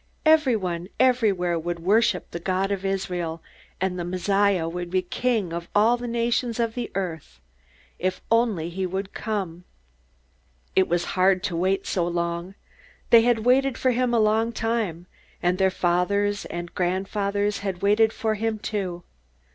Everyone, 0.25 0.87
everywhere, 0.99 1.59
would 1.59 1.77
worship 1.77 2.31
the 2.31 2.39
God 2.39 2.71
of 2.71 2.83
Israel, 2.83 3.39
and 3.79 3.99
the 3.99 4.03
Messiah 4.03 4.67
would 4.67 4.89
be 4.89 5.03
King 5.03 5.53
of 5.53 5.69
all 5.75 5.95
the 5.95 6.07
nations 6.07 6.59
of 6.59 6.73
the 6.73 6.91
earth. 6.95 7.39
If 7.99 8.19
only 8.31 8.69
he 8.71 8.87
would 8.87 9.13
come! 9.13 9.63
It 10.75 10.87
was 10.87 11.05
hard 11.13 11.43
to 11.43 11.55
wait 11.55 11.85
so 11.85 12.07
long. 12.07 12.55
They 13.11 13.21
had 13.21 13.45
waited 13.45 13.77
for 13.77 13.91
him 13.91 14.11
a 14.11 14.19
long 14.19 14.51
time, 14.51 15.05
and 15.39 15.59
their 15.59 15.69
fathers 15.69 16.45
and 16.45 16.73
grandfathers 16.73 17.59
had 17.59 17.83
waited 17.83 18.11
for 18.11 18.33
him 18.33 18.57
too. 18.57 19.03